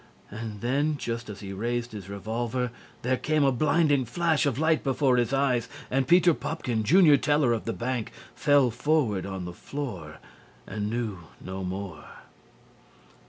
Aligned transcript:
and 0.31 0.61
then 0.61 0.97
just 0.97 1.29
as 1.29 1.41
he 1.41 1.53
raised 1.53 1.91
his 1.91 2.09
revolver, 2.09 2.71
there 3.03 3.17
came 3.17 3.43
a 3.43 3.51
blinding 3.51 4.03
flash 4.03 4.47
of 4.47 4.57
light 4.57 4.83
before 4.83 5.15
his 5.15 5.31
eyes, 5.31 5.69
and 5.91 6.07
Peter 6.07 6.33
Pupkin, 6.33 6.83
junior 6.83 7.17
teller 7.17 7.53
of 7.53 7.65
the 7.65 7.71
bank, 7.73 8.11
fell 8.33 8.71
forward 8.71 9.27
on 9.27 9.45
the 9.45 9.53
floor 9.53 10.17
and 10.65 10.89
knew 10.89 11.19
no 11.39 11.63
more. 11.63 12.05